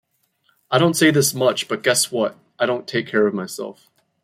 I 0.71 0.79
don't 0.79 0.95
say 0.95 1.11
this 1.11 1.35
much 1.35 1.67
but 1.67 1.83
guess 1.83 2.11
what, 2.11 2.35
I 2.57 2.65
don't 2.65 2.87
take 2.87 3.05
care 3.07 3.27
of 3.27 3.35
myself. 3.35 3.87